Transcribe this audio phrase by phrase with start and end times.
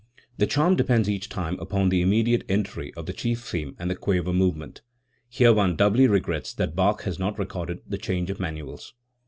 [0.39, 3.93] The charm depends each time upon the immediate entry of the chief theme and the
[3.93, 4.81] quaver movement.
[5.29, 8.95] Here one doubly regrets that Bach has not recorded the change of manuals.